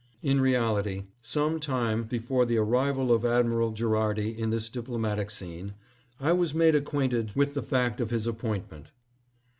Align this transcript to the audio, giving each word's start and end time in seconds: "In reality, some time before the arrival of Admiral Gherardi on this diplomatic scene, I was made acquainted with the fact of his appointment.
"In 0.31 0.41
reality, 0.41 1.03
some 1.21 1.59
time 1.59 2.05
before 2.05 2.43
the 2.43 2.57
arrival 2.57 3.13
of 3.13 3.23
Admiral 3.23 3.71
Gherardi 3.71 4.35
on 4.41 4.49
this 4.49 4.67
diplomatic 4.67 5.29
scene, 5.29 5.75
I 6.19 6.33
was 6.33 6.55
made 6.55 6.73
acquainted 6.73 7.33
with 7.35 7.53
the 7.53 7.61
fact 7.61 8.01
of 8.01 8.09
his 8.09 8.25
appointment. 8.25 8.87